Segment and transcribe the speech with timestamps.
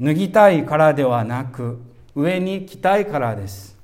[0.00, 1.80] 脱ぎたいからではなく
[2.14, 3.76] 上に着たいからです。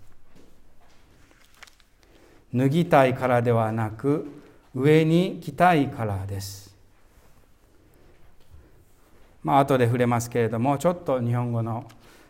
[2.54, 4.30] 脱ぎたいからではなく
[4.74, 6.74] 上に着たいからです。
[9.42, 11.84] まあ後で触れますけれどもちょっと日本語の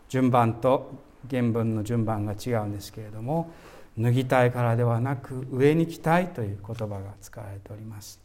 [0.08, 0.92] 順番と
[1.30, 3.52] 原文の順番が違うんですけれども
[3.98, 8.20] 脱ぎたいからではなく上に着たいという言葉が使われております。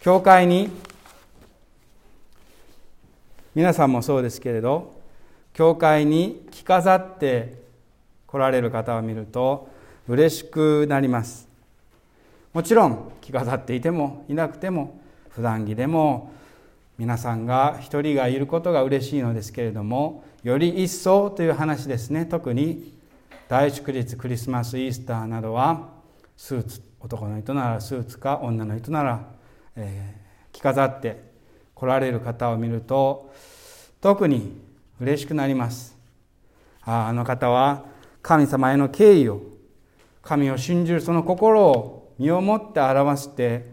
[0.00, 0.70] 教会に
[3.54, 4.92] 皆さんもそうですけれど
[5.52, 7.62] 教会に着飾って
[8.26, 9.68] 来られる方を見ると
[10.08, 11.48] 嬉しくなります。
[12.52, 14.98] もちろん着飾っていてもいなくても
[15.30, 16.32] 普段着でも
[16.98, 22.26] 皆さんが一人がいることが嬉しいのですけれどもより一層という話ですね。
[22.26, 22.92] 特に
[23.48, 25.90] 大祝日クリスマスイースターなどは
[26.36, 29.28] スーツ男の人ならスーツか女の人なら、
[29.76, 31.33] えー、着飾って
[31.84, 33.30] 来られる方を見ると
[34.00, 34.58] 特に
[35.00, 35.96] 嬉しくなります。
[36.82, 37.84] ああの方は
[38.22, 39.42] 神様への敬意を
[40.22, 43.66] 神を信じるその心を身をもって表して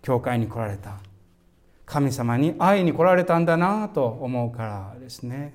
[0.00, 0.98] 教会に来られた。
[1.84, 5.54] 神様に会いに来られたんだなと思うからですね。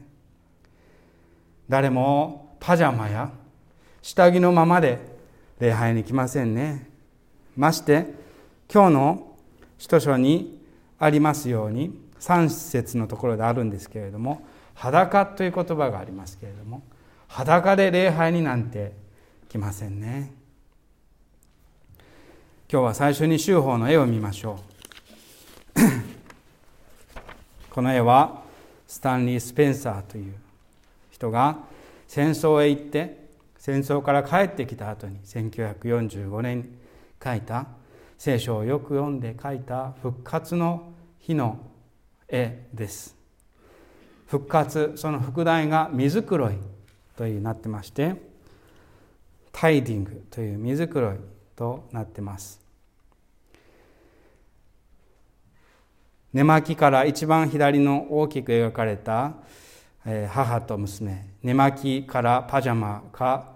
[1.70, 3.32] 誰もパジャマや
[4.02, 5.00] 下着のままで
[5.60, 6.90] 礼拝に来ませんね。
[7.56, 8.14] まして
[8.72, 9.36] 今日の
[9.78, 10.61] 使徒書に
[11.04, 16.84] ありますように3節のところであるんですけれども裸という言葉がありますけれども
[17.28, 18.94] 裸で礼拝になんて
[19.50, 20.32] 来ませんね。
[22.72, 24.60] 今日は最初に修法の絵を見ましょ
[25.76, 25.82] う。
[27.70, 28.44] この絵は
[28.88, 30.34] スタンリー・スペンサーという
[31.10, 31.58] 人が
[32.08, 36.66] 戦争へ行って戦争から帰ってきた後に1945年に
[37.24, 37.66] 書いた
[38.24, 41.58] 聖書をよく読んで書いた復活の日の
[42.28, 43.18] 絵です。
[44.28, 46.54] 復活その副題が水黒い
[47.18, 48.14] というなってまして
[49.52, 51.18] タイディングという水黒い
[51.56, 52.62] となってます。
[56.32, 59.34] 寝巻きから一番左の大きく描かれた
[60.30, 61.28] 母と娘。
[61.42, 63.54] 寝巻きからパジャマか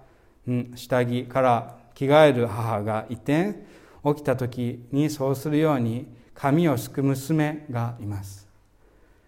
[0.73, 3.74] 下着から着替える母がいて
[4.05, 8.47] 起きた時にそうするように髪をすく娘がいます。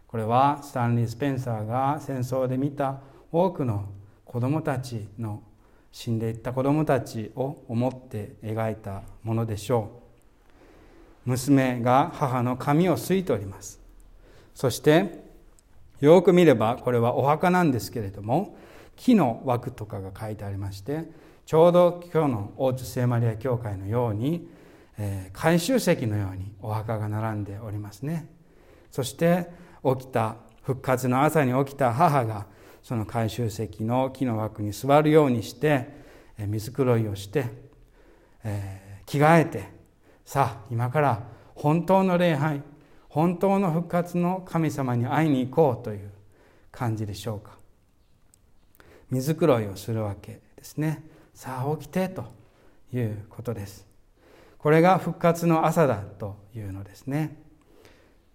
[0.08, 3.00] これはスタンリー・スペンサーが戦争で見た
[3.32, 3.86] 多くの
[4.24, 5.42] 子供たちの
[5.92, 10.02] 死んでいった子供たちを思って描いたものでしょ
[11.26, 11.30] う。
[11.30, 13.80] 娘が母の髪をすいております。
[14.54, 15.24] そして
[16.00, 18.56] よく見ればこれはお墓なんですけれども
[18.96, 21.06] 木の枠とかが書いてありまして
[21.46, 24.48] ちょうど今日の大津聖マリア教会のように
[24.98, 28.28] えー、回収石のようにお墓が並んでおりますね。
[28.92, 29.50] そして
[29.84, 32.48] 起きた復活の朝に起きた母が
[32.82, 35.90] その回収石の木の枠に座るようにして
[36.38, 37.46] 水黒いをして、
[38.44, 39.70] えー、着替えて
[40.26, 41.24] さあ今から
[41.56, 42.62] 本当の礼拝
[43.10, 46.12] 本当の復活の神様に会いに行こうという
[46.72, 47.58] 感じでしょうか。
[49.10, 51.04] 水黒いをするわけですね。
[51.34, 52.26] さあ起きてと
[52.94, 53.87] いうことです。
[54.68, 57.38] これが復活の朝だというのですね。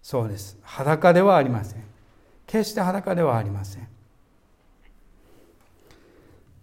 [0.01, 0.57] そうです。
[0.63, 1.83] 裸ではありません。
[2.47, 3.87] 決して裸ではありません。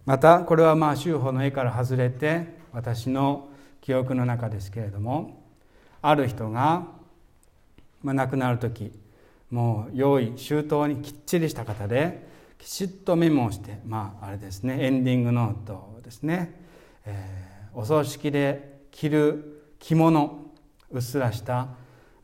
[0.05, 3.47] またこれはまあ修法の絵から外れて私の
[3.79, 5.41] 記憶の中ですけれども
[6.01, 6.87] ある人が、
[8.03, 8.91] ま、亡くなる時
[9.49, 12.27] もう用意周到にきっちりした方で
[12.57, 16.59] きちっとメモをしてまああれですねエンディングノートですね、
[17.05, 20.45] えー、お葬式で着る着物
[20.89, 21.67] うっすらした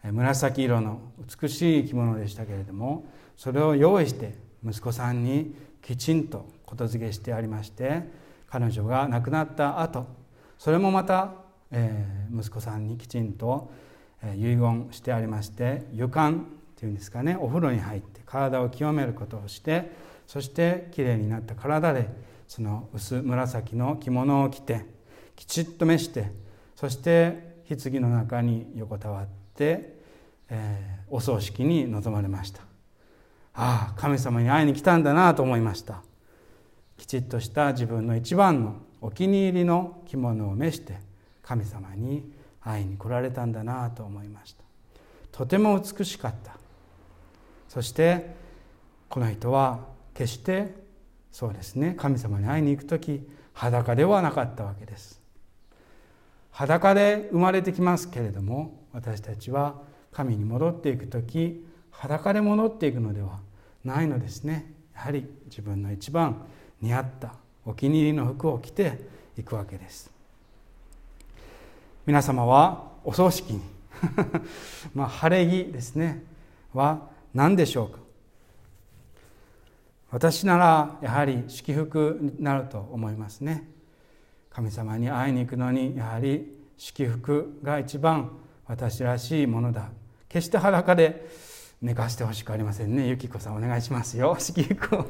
[0.03, 1.01] 紫色の
[1.41, 4.35] 美しい着物でしたけれどもそれを用意して
[4.65, 8.03] 息子さんにきちんと言付けしてありまして
[8.49, 10.07] 彼女が亡くなった後
[10.57, 11.33] それもまた、
[11.71, 13.69] えー、息子さんにきちんと
[14.23, 19.91] え遺言してありまして湯管っていうんですかねお風呂に入って体を清めることをして
[20.27, 22.09] そしてきれいになった体で
[22.47, 24.85] その薄紫の着物を着て
[25.35, 26.31] きちっと召して
[26.77, 29.97] そして棺の中に横たわって、
[30.47, 32.61] えー、お葬式に臨まれました。
[33.55, 36.03] ああ神様に会いに来たんだなと思いました。
[36.95, 40.99] きちっとした自分の一番のお気に入りの着物を召して
[41.41, 42.31] 神様に
[42.61, 44.63] 会いに来られたんだなと思いました。
[45.31, 46.57] とても美しかった。
[47.69, 48.35] そして
[49.09, 49.79] この人は
[50.13, 50.75] 決して
[51.31, 55.16] そうですね神様に会いに行く時裸ではなかったわけです。
[56.57, 59.75] 裸で生まれてきますけれども私たちは
[60.11, 63.41] 神に戻っていく時裸で戻っていくのでは
[63.85, 64.73] ないのですね。
[64.95, 66.47] やはり自分の一番
[66.81, 68.99] 似合ったお気に入りの服を着て
[69.37, 70.09] いくわけです。
[72.07, 73.61] 皆様はお葬式に
[74.95, 76.23] まあ晴れ着ですね
[76.73, 77.99] は何でしょうか？
[80.09, 83.76] 私ならやはり祝福になると思いますね。
[84.57, 88.31] 神様に会いに行くのにやはり祝福が一番
[88.65, 89.91] 私らしいものだ。
[90.27, 91.29] 決して裸で
[91.79, 93.07] 寝かしてほしくありませんね。
[93.07, 94.35] ゆきこさんお願いしますよ。
[94.41, 95.03] 祝福を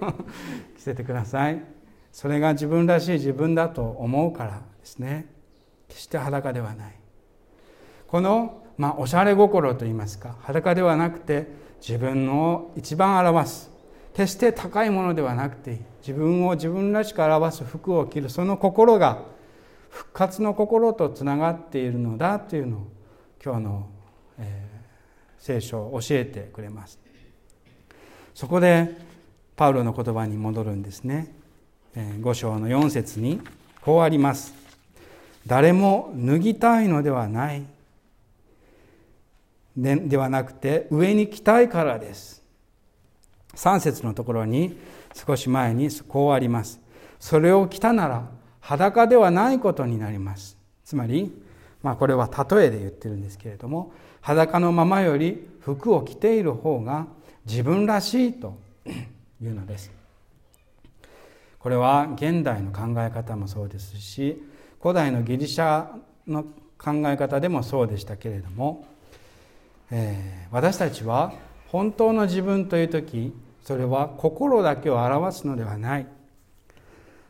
[0.75, 1.63] 着せてください。
[2.11, 5.27] それが自分らしい自分だと思うからですね。
[5.87, 6.95] 決して裸ではない。
[8.09, 11.47] この、まあ、おしゃれ心といいますか裸ではなくて
[11.79, 13.71] 自分を一番表す。
[14.13, 19.36] 決して高いものではなくて自分を自分らしく表す服を着るその心が
[19.89, 22.87] 復活の心とつながっているのだというのを
[23.43, 23.89] 今日の、
[24.39, 26.99] えー、聖書を教えてくれます。
[28.33, 28.95] そこで
[29.55, 31.33] パウロの言葉に戻るんですね。
[31.95, 33.41] え5章の4節に
[33.81, 34.53] こうあります。
[35.47, 37.63] 誰も脱ぎたいのではない。
[39.75, 42.43] でではなくて上に着たいからです。
[43.55, 44.77] 3節のところに
[45.13, 46.79] 少し前にこうあります。
[47.19, 48.29] それを着たなら
[48.67, 50.57] 裸ではないことになります。
[50.83, 51.31] つまり、
[51.81, 57.07] まあ、これは例えで言ってるんですけれども裸のままより服を着ている方が
[57.45, 58.57] 自分らしいと
[59.41, 59.89] いうのです。
[61.59, 64.41] これは現代の考え方もそうですし
[64.81, 65.87] 古代のギリシャ
[66.27, 66.43] の
[66.77, 68.85] 考え方でもそうでしたけれども、
[69.91, 71.33] えー、私たちは
[71.69, 76.07] 本当の自分という時それは心だけを表すのではない。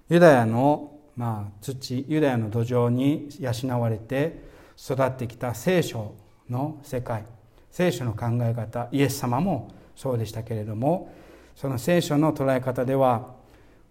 [0.10, 4.44] ユダヤの、まあ、土ユダヤの土壌に養われて
[4.78, 6.14] 育ってきた聖書
[6.50, 7.26] の世界
[7.72, 11.12] 聖書の考え方イエス様もそうでしたけれども
[11.56, 13.36] その聖書の捉え方では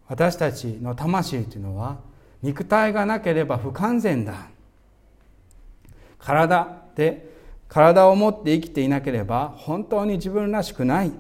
[0.09, 1.99] 私たちの魂というのは
[2.43, 4.49] 肉体がなければ不完全だ。
[6.19, 7.35] 体で
[7.69, 11.13] 体を持って生きていなければ本当に自分らしくない。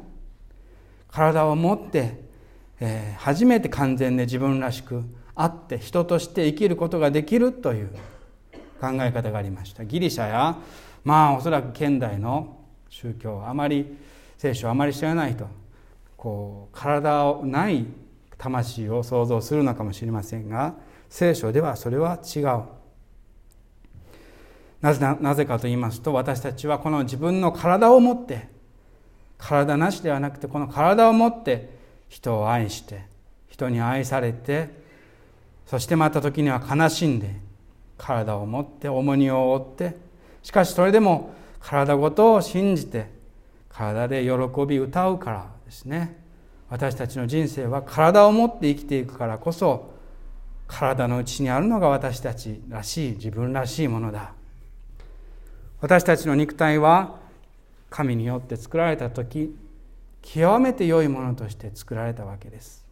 [1.11, 2.21] 体を持って、
[2.79, 5.03] えー、初めて完全で自分らしく
[5.37, 7.91] あって人として生きることができるという
[8.81, 9.85] 考え方がありました。
[9.85, 10.57] ギリシャや
[11.05, 13.97] まあおそらく現代の宗教あまり
[14.39, 15.47] 聖書をあまり知らないと
[16.17, 17.87] こう体をない
[18.39, 20.75] 魂を想像するのかもしれませんが
[21.09, 22.63] 聖書ではそれは違う。
[24.81, 28.49] なぜなぜかと言いますと私たちはこの自分の体を持って
[29.39, 31.77] 体なしではなくてこの体を持って
[32.09, 33.05] 人を愛して
[33.49, 34.86] 人に愛されて
[35.67, 37.35] そしてまた時には悲しんで
[37.99, 39.97] 体を持って重荷を負って
[40.43, 43.11] しかしそれでも体ごとを信じて
[43.69, 46.17] 体で喜び歌うからですね。
[46.69, 49.93] 私たちの人生は体を持って生きていくからこそ
[50.67, 54.33] 体の内にあるのが私たちらしい自分らしいものだ。
[55.81, 57.19] 私たちの肉体は
[57.91, 59.55] 神によって作られた時
[60.23, 62.86] 極めて良いものとして作られたわけです。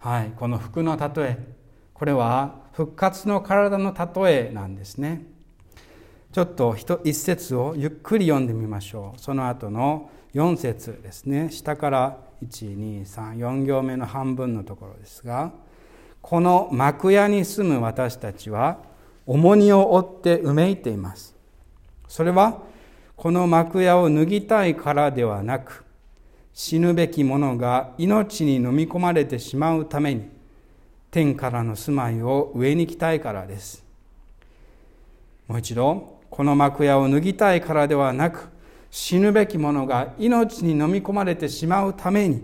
[0.00, 1.38] はいこの服の例え。
[1.92, 5.26] これは復活の体の例えなんですね。
[6.32, 6.74] ちょっと
[7.04, 9.20] 一節をゆっくり読んでみましょう。
[9.20, 11.50] その後の4節ですね。
[11.50, 15.52] 下から1234行目の半分のところですが
[16.22, 18.78] この幕屋に住む私たちは
[19.26, 21.36] 重荷を負ってうめいています。
[22.08, 22.62] それは
[23.16, 25.84] この幕屋を脱ぎたいからではなく
[26.52, 30.28] 死ぬべき者が命に飲み込まれてしまうために
[31.10, 33.84] 天からの住まいを上に来たいからです。
[35.48, 38.48] もう一度この幕屋を脱ぎたいからではなく
[38.90, 42.42] 死ぬべき者が命に飲み込まれてしまうために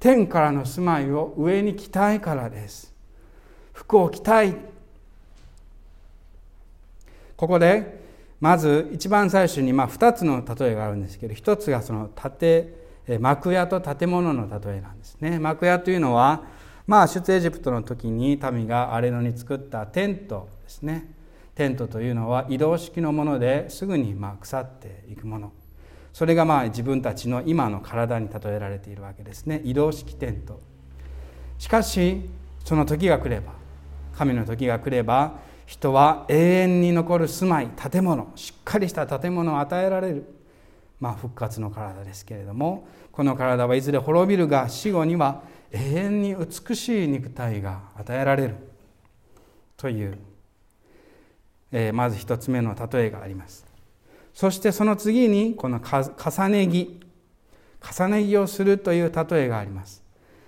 [0.00, 2.94] 天からの住まいを上に着たいからです。
[3.72, 4.56] 服を着たい。
[7.36, 8.06] ここで
[8.40, 12.68] まず一番最初にまあ2つの例えがあるんですけど一つがその建
[13.16, 15.38] 幕屋と建物の例えなんですね。
[15.38, 16.42] 幕屋というのは
[16.86, 21.14] まあ出エジプトの時に民が荒れ野に作ったテントですね。
[21.54, 25.52] テントというのは移動式のものですぐにま腐っていくもの。
[26.12, 29.62] それがまあ自分たちの今の体に例えられているわけですね。
[29.64, 30.60] 移動式テント。
[31.58, 32.28] しかし
[32.64, 33.52] その時が来れば
[34.16, 40.37] 神の時が来れば人は永遠に残る住まい建物しっかりした建物を与えられる。
[41.00, 48.56] まあ復活の体ですけれどもこの体はいずれ滅びるが死後には永遠に美しい肉体が与えられる
[49.76, 50.18] という、
[51.72, 53.66] えー、まず一つ目の例えがあります。
[54.32, 57.00] そしてその次にこの重ね着
[57.80, 60.02] 重ね着をするという例えがあります。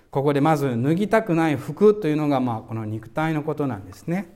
[0.09, 4.33] ここでまず脱ぎたくない服というのがまあこの肉体のことなんですね。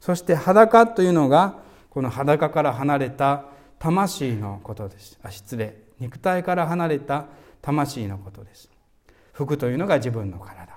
[0.00, 1.58] そして裸というのが
[1.90, 3.44] この裸から離れた
[3.84, 5.18] 魂のことです。
[5.22, 5.76] あ失礼。
[6.00, 7.26] 肉体から離れた
[7.60, 8.70] 魂のことです。
[9.34, 10.74] 服というのが自分の体。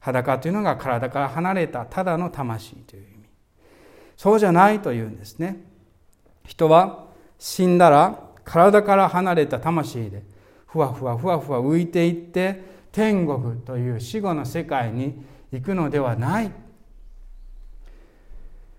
[0.00, 3.28] 裸というのが体から離れたただの魂という意味。
[4.16, 5.66] そうじゃないというんですね。
[6.46, 7.08] 人は
[7.38, 10.22] 死んだら体から離れた魂で
[10.66, 15.22] ふわふわふわふわ浮いていって天国という死後の世界に
[15.52, 16.50] 行くのではない。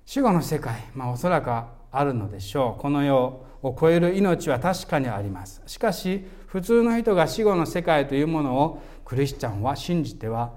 [0.04, 2.82] 死後の世界まあおそらくあるのでしょう。
[2.82, 5.62] この世を超える命は確かにあります。
[5.66, 10.52] しかし普通の人が死後の世界というものをクリスチャンは信じては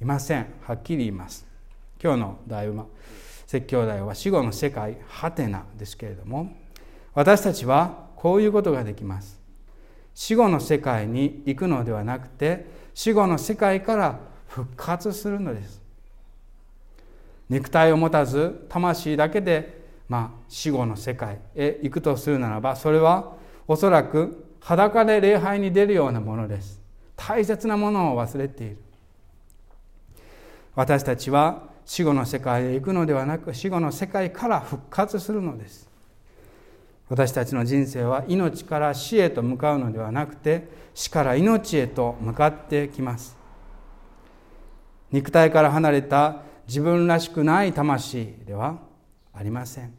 [0.00, 0.46] いません。
[0.62, 1.46] はっきり言います。
[2.02, 2.86] 今日の題は
[3.46, 6.52] 説教題は死後の世界ハテナですけれども
[7.14, 9.40] 私たちはこういうことができます。
[10.14, 14.18] 死後の世界に行くのではなくて死後の世界から
[14.48, 15.82] 復活するのです。
[17.48, 19.75] 肉体を持たず魂だけで、
[20.08, 23.34] まあ、死後の世界へ行くとするならばそれは
[23.66, 26.80] おそらく裸で礼拝に出るようなものです。
[27.16, 28.78] 大切なものを忘れている。
[30.74, 35.88] 私たちは死後の世界へ行くのではなく死後の世界から復活するのです。
[37.08, 43.36] 私たちの人生は命から死へと向かうのではなくて死から命へと向かってきます。
[45.12, 48.78] 肉体から離れた自分らしくない魂では
[49.36, 49.94] ありません。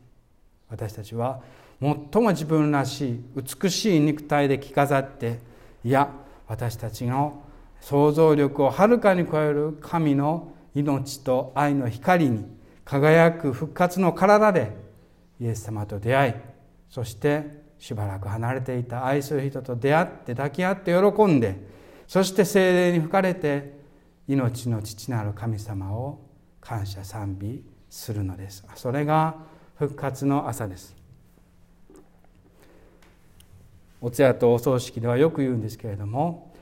[0.69, 1.41] 私たちは
[1.79, 5.39] 最も自分らしい美しい肉体で着飾って
[5.83, 6.11] いや
[6.47, 7.43] 私たちの
[7.79, 12.45] 想像力をはるかに超える神の命と愛の光に
[12.83, 14.75] 輝く復活の体で
[15.39, 16.33] イエス様と出会い
[16.89, 21.57] そしてしばらく離れていた愛する人と出会って抱き合って喜んで
[22.07, 23.77] そして精霊に吹かれて
[24.27, 26.19] 命の父なる神様を
[26.59, 28.65] 感謝賛美するのです。
[28.75, 29.35] それが
[29.75, 30.95] 復活の朝です。
[34.01, 36.53] お通夜とお葬式ではよく言うんですけれども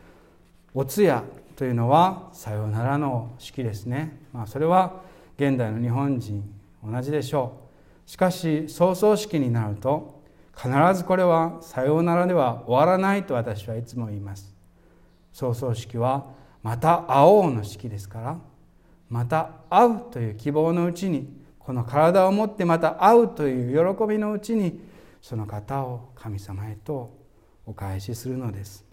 [0.73, 1.21] お通夜
[1.55, 5.01] というのはさようならの式ですね、まあ、それは
[5.37, 6.43] 現代の日本人
[6.83, 7.59] 同じでしょ
[8.07, 8.09] う。
[8.09, 10.21] しかし葬送式になると
[10.55, 14.53] 必ずこれはさようならでは終わらないと私はいつも言います。
[15.33, 16.25] 葬送式は
[16.63, 18.37] また会おうの式ですから
[19.09, 21.27] また会うという希望のうちに
[21.59, 24.81] この体を持ってまた会うという喜びのうちに
[25.21, 27.11] その方を神様へと
[27.65, 28.85] お返しするのです。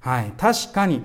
[0.00, 0.32] はい。
[0.36, 1.02] 確かに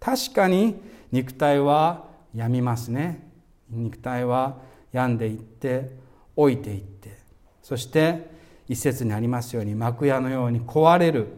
[0.00, 0.80] 確かに
[1.12, 3.26] 肉体は病みますね。
[3.70, 4.56] 肉体は
[4.92, 5.90] 病んでいって
[6.36, 7.16] 老いていって
[7.62, 8.30] そして
[8.68, 11.28] 一節にありますように幕屋のように壊れる。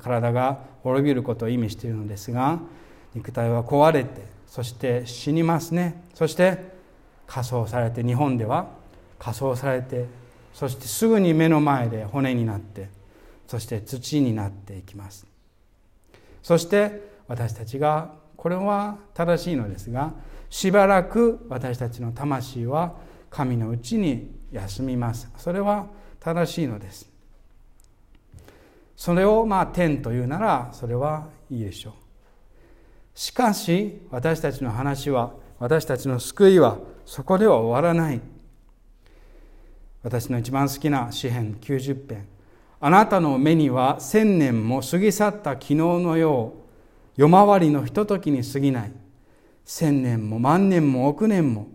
[0.00, 2.60] 体が滅びることを意味しているのですが
[3.18, 6.02] 肉体は壊れてそして死にますね。
[6.14, 6.58] そして
[7.26, 8.70] 火葬されて日本では
[9.18, 10.06] 火葬されて
[10.54, 12.88] そしてすぐに目の前で骨になって
[13.46, 15.26] そして土になっていきます。
[16.42, 20.14] そして私たちがこれは正しいのですが
[20.48, 22.94] しばらく私たちの魂は
[23.30, 25.30] 神のうちに休みます。
[25.36, 25.88] それは
[26.20, 27.10] 正しいのです。
[28.96, 32.07] それをまあ天というならそれはいいでしょう。
[33.18, 38.20] しかし私たちの話は私たちの救いはそこでは終わらない。
[40.04, 42.28] 私の一番好きな詩編90編。
[42.78, 46.52] あなたの目には千年も過ぎ去った昨日のよ
[47.16, 48.92] う夜回りのひとときに過ぎない。
[49.64, 51.66] 千年も万年も億年も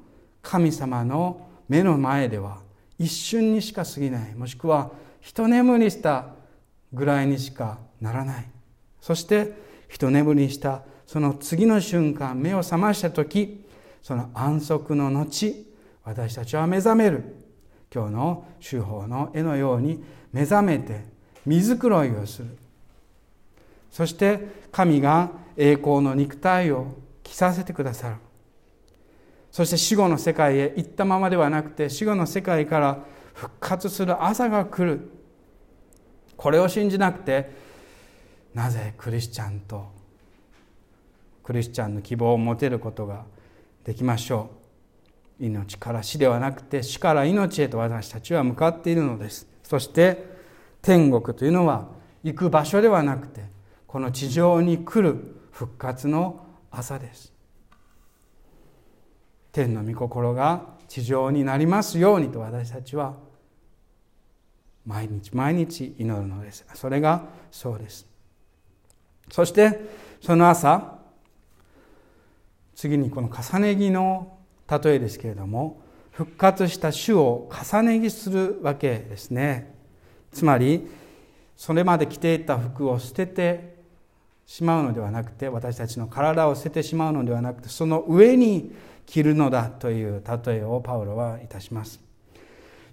[0.42, 2.60] 神様の目の前では
[2.98, 4.34] 一瞬にしか過ぎない。
[4.34, 6.28] もしくは一眠りした
[6.94, 8.50] ぐらいにしかならない。
[9.02, 9.52] そして
[9.90, 13.64] 一眠りしたその次の瞬間目を覚ました時
[14.02, 15.68] その安息の後
[16.04, 17.36] 私たちは目覚める。
[17.94, 21.06] 今日の手法の絵のように目覚めて
[21.46, 22.58] 水黒いをする。
[23.92, 24.40] そして
[24.72, 28.16] 神が栄光の肉体を着させてくださる。
[29.52, 33.06] そして死後の世界へ行ったままではなくて死後の世界から
[33.36, 35.12] 復活する朝が来る。
[36.36, 37.52] これを信じなくて
[38.56, 40.02] なぜクリスチャンと
[41.44, 43.26] クリスチャンの希望を持てることが
[43.84, 44.50] できましょ
[45.40, 45.46] う。
[45.46, 49.48] 命から死ではなくて死から命へと私たちは向かっているのです。
[49.64, 50.26] そして
[50.82, 51.88] 天国というのは
[52.24, 53.44] 行く場所ではなくて
[53.88, 57.34] この地上に来る復活の朝です。
[59.52, 63.16] 天の御心が地上になりますようにと私たちは
[64.86, 66.66] 毎日毎日祈るのです。
[66.74, 68.08] それがそうです。
[69.30, 69.80] そして
[70.22, 71.03] その朝
[72.76, 74.38] 次にこの重ね着の
[74.70, 79.74] 例えですけれども復活した主を重ね着するわけですね。
[80.32, 80.88] つまり
[81.56, 83.76] それまで着ていた服を捨てて
[84.46, 88.74] しまうのではなくて私たちの体を捨ててしまうのではなくてその上に
[89.06, 92.00] 着るのだという例えをパウロはいたします。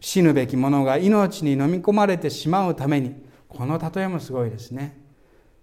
[0.00, 3.14] 死ぬべきものが命に飲み込まれてしまうために
[3.48, 4.98] この例えもすごいですね。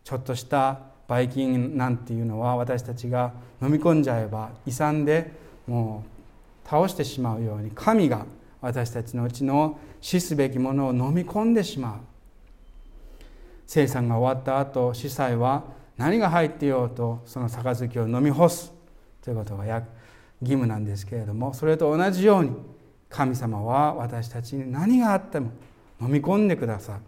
[0.04, 5.32] ちょっとしたばい菌なんていうのは私たちが飲み込んじゃえば胃酸で
[5.68, 6.04] も
[6.66, 8.26] う倒してしまうように神が
[8.62, 12.00] 私たちのうちの死すべきものを飲み込んでしまう
[13.66, 15.64] 生産が終わった後司祭は
[15.98, 18.72] 何が入っていようとその杯を飲み干す
[19.22, 19.84] ということが義
[20.42, 22.52] 務なんですけれどもそれと同じように
[23.10, 25.52] 神様は私たちに何があっても
[26.02, 27.00] 飲み込んでくださる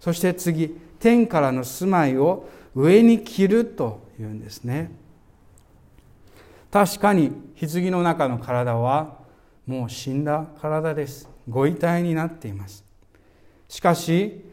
[0.00, 4.90] そして次天からの住まいを上に着るというんですね。
[6.70, 9.18] 確かに棺の中の体は
[9.66, 11.28] もう死んだ体です。
[11.48, 12.84] ご遺体になっています。
[13.68, 14.44] しかし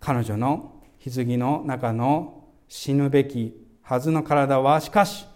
[0.00, 5.26] 彼女の棺の中の死ぬべきはずの体はしかし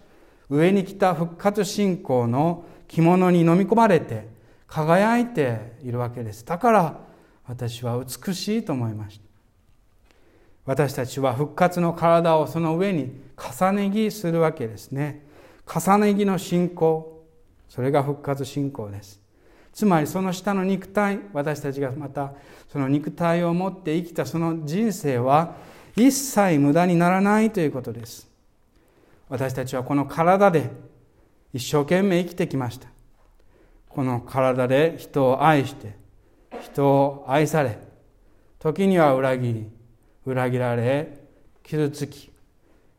[0.49, 4.27] 上に来た復活信仰の着物に飲み込まれて
[4.65, 6.45] 輝いているわけです。
[6.45, 6.99] だから
[7.45, 9.26] 私は美しいと思いました。
[10.67, 15.25] 私たちは復活の体をその上に重ね着するわけですね。
[15.65, 17.25] 重ね着の信仰。
[17.69, 19.21] それが復活信仰です。
[19.71, 22.33] つまりその下の肉体私たちがまた
[22.69, 25.55] その肉体を持って生きたその人生は
[25.95, 28.29] 一切無駄にならないということです。
[29.29, 30.69] 私たちはこの体で
[31.53, 32.89] 一生懸命生きてきました。
[33.87, 35.95] この体で人を愛して
[36.59, 37.79] 人を愛され
[38.59, 39.76] 時には裏切り
[40.27, 41.19] 裏切られ
[41.63, 42.29] 傷つき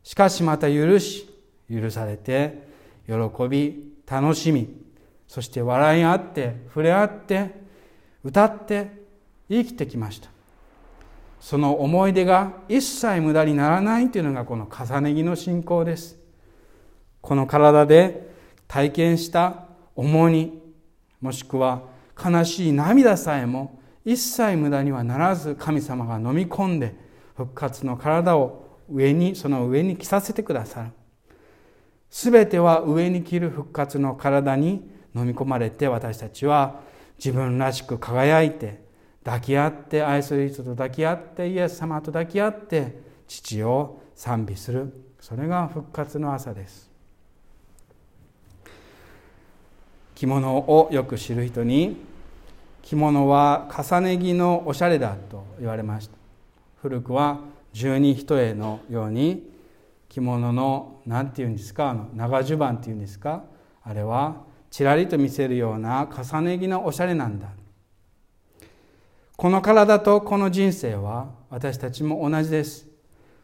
[0.03, 1.29] しかしまた許し
[1.71, 2.67] 許されて
[3.05, 3.13] 喜
[3.47, 4.67] び楽しみ
[5.27, 7.51] そして笑い合って触れ合って
[8.23, 8.89] 歌って
[9.47, 10.29] 生きてきました。
[11.39, 16.19] その思い出が一切無駄にならないというのがこの重ね着の信仰です。
[17.21, 18.29] この体で
[18.67, 20.59] 体験した重荷
[21.21, 21.83] もしくは
[22.21, 26.95] 悲しい涙さえも一切無駄にはならず神様が飲み込んで
[27.39, 30.89] 復活の体を上にその上に着させてくださる。
[32.11, 36.81] 全ては上に着る復活の体に飲み込まれて私たちは
[37.17, 38.83] 自分らしく輝いて
[39.23, 44.91] 抱き合って愛する人と抱き合ってイエス様と抱き合って父を賛美する。
[45.21, 46.89] それが復活の朝です。
[50.13, 51.95] 着物をよく知る人に
[52.81, 56.18] 着物は重ね着のおしゃれだと言われました。
[56.81, 57.41] 古くは
[57.73, 59.49] 十二一重のように
[60.07, 63.43] 着物の何て言うんですかあの長襦袢っていうんですか
[63.83, 67.47] あれはちらりと見せるような重ね着のおしゃれなんだ。
[69.35, 72.87] この体とこの人生は私たちも同じです。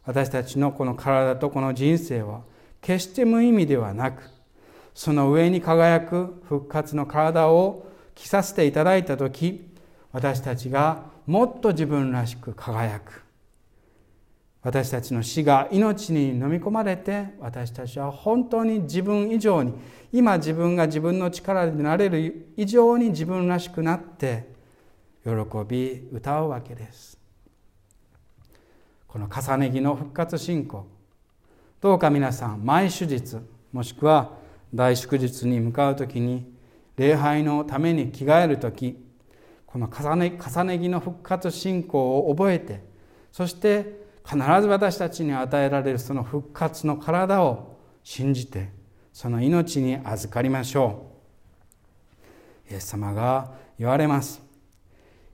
[0.03, 2.41] 私たちのこの体とこの人生は
[2.81, 4.29] 決して無意味ではなく
[4.93, 9.67] その上に輝く復活の体を着させていただいた時
[10.11, 13.24] 私たちがもっと自分らしく輝く。
[14.65, 19.75] 私たちの死が命に飲み込まれて私たちは本当に自分以上に
[20.12, 24.49] 今自分が自分の力でなれる以上に自分らしくなって
[25.23, 25.32] 喜
[25.67, 27.15] び歌うわけです。
[29.08, 30.88] この重ね着の復活信仰。
[31.80, 34.32] どうか皆さん毎手術もしくは
[34.73, 36.51] 大祝日に向かう時に
[36.97, 38.97] 礼拝のために着替える時
[39.67, 42.84] この重ね重ね着の復活信仰を覚えて
[43.32, 48.69] そして必ず私たちに与えられるその復活の体を信じて
[49.13, 51.11] その命に預かりましょ
[52.69, 52.73] う。
[52.73, 54.41] イエス様が言われます。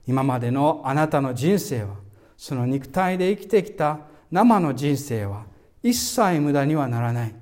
[0.06, 1.94] 今までのあなたの人生は
[2.36, 4.00] その肉体で生きてきた
[4.30, 5.44] 生の人生は
[5.82, 7.34] 一切無駄にはならない。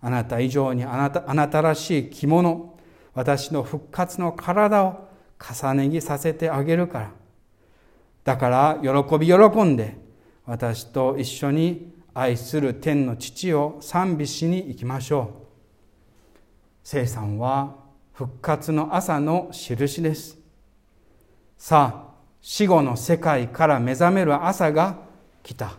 [0.00, 2.78] あなた以上にあなたあなたらしい着物
[3.12, 7.10] 私の復活の体を重ね着させてあげるから。
[8.24, 9.96] だから喜び喜んで
[10.50, 15.28] 私と一緒に愛する天の父を賛美しに行きましょう。
[16.82, 17.76] 聖さんは
[18.12, 20.36] 復活の朝の印です。
[21.56, 24.98] さあ死後の世界から目覚める朝が
[25.44, 25.74] 来た。